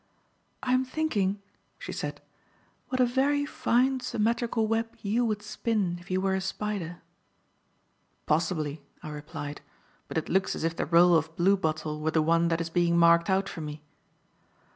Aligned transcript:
"I 0.63 0.73
am 0.73 0.83
thinking," 0.83 1.43
she 1.77 1.91
said, 1.91 2.21
"what 2.89 2.99
a 2.99 3.05
very 3.05 3.45
fine 3.45 3.99
symmetrical 3.99 4.65
web 4.65 4.95
you 5.03 5.23
would 5.25 5.43
spin 5.43 5.97
if 5.99 6.09
you 6.09 6.19
were 6.19 6.33
a 6.33 6.41
spider." 6.41 7.03
"Possibly," 8.25 8.81
I 9.03 9.09
replied. 9.09 9.61
"But 10.07 10.17
it 10.17 10.27
looks 10.27 10.55
as 10.55 10.63
if 10.63 10.75
the 10.75 10.87
role 10.87 11.15
of 11.15 11.35
bluebottle 11.35 11.99
were 12.01 12.09
the 12.09 12.23
one 12.23 12.47
that 12.47 12.59
is 12.59 12.71
being 12.71 12.97
marked 12.97 13.29
out 13.29 13.47
for 13.47 13.61
me." 13.61 13.83